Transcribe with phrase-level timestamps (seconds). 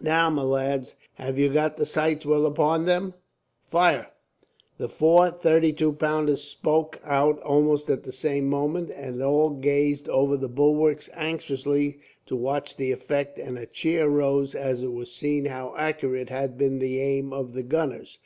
[0.00, 3.12] "Now, my lads, have you got the sights well upon them?
[3.60, 4.10] Fire!"
[4.78, 10.08] The four thirty two pounders spoke out almost at the same moment, and all gazed
[10.08, 15.12] over the bulwarks anxiously to watch the effect, and a cheer arose as it was
[15.12, 18.20] seen how accurate had been the aim of the gunners.